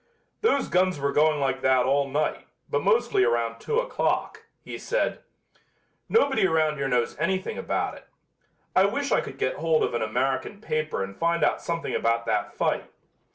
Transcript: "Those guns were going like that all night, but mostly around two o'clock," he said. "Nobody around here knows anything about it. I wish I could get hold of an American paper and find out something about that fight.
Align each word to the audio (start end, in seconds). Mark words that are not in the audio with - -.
"Those 0.41 0.67
guns 0.67 0.99
were 0.99 1.11
going 1.11 1.39
like 1.39 1.61
that 1.61 1.85
all 1.85 2.07
night, 2.09 2.47
but 2.67 2.81
mostly 2.81 3.23
around 3.23 3.59
two 3.59 3.77
o'clock," 3.79 4.45
he 4.65 4.79
said. 4.79 5.19
"Nobody 6.09 6.47
around 6.47 6.77
here 6.77 6.87
knows 6.87 7.15
anything 7.19 7.55
about 7.59 7.93
it. 7.93 8.07
I 8.75 8.85
wish 8.85 9.11
I 9.11 9.21
could 9.21 9.37
get 9.37 9.57
hold 9.57 9.83
of 9.83 9.93
an 9.93 10.01
American 10.01 10.59
paper 10.59 11.03
and 11.03 11.15
find 11.15 11.43
out 11.43 11.61
something 11.61 11.93
about 11.93 12.25
that 12.25 12.51
fight. 12.51 12.89